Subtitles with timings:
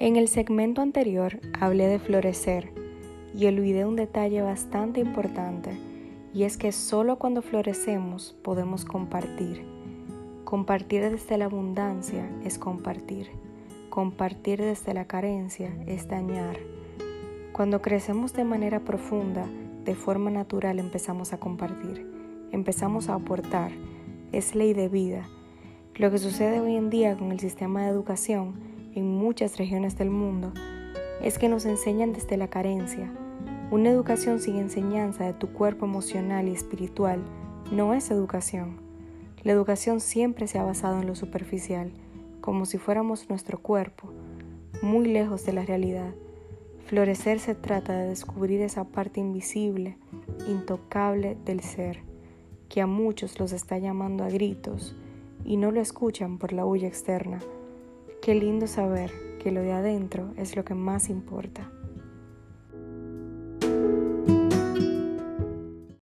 [0.00, 2.72] En el segmento anterior hablé de florecer
[3.36, 5.78] y olvidé un detalle bastante importante
[6.32, 9.62] y es que solo cuando florecemos podemos compartir.
[10.44, 13.28] Compartir desde la abundancia es compartir.
[13.90, 16.56] Compartir desde la carencia es dañar.
[17.52, 19.44] Cuando crecemos de manera profunda,
[19.84, 22.10] de forma natural empezamos a compartir,
[22.52, 23.70] empezamos a aportar,
[24.32, 25.28] es ley de vida.
[25.96, 30.10] Lo que sucede hoy en día con el sistema de educación en muchas regiones del
[30.10, 30.52] mundo
[31.22, 33.10] es que nos enseñan desde la carencia.
[33.70, 37.20] Una educación sin enseñanza de tu cuerpo emocional y espiritual
[37.70, 38.80] no es educación.
[39.42, 41.92] La educación siempre se ha basado en lo superficial,
[42.40, 44.12] como si fuéramos nuestro cuerpo,
[44.82, 46.14] muy lejos de la realidad.
[46.86, 49.96] Florecer se trata de descubrir esa parte invisible,
[50.48, 52.02] intocable del ser,
[52.68, 54.96] que a muchos los está llamando a gritos
[55.44, 57.38] y no lo escuchan por la huella externa.
[58.22, 59.10] Qué lindo saber
[59.42, 61.70] que lo de adentro es lo que más importa.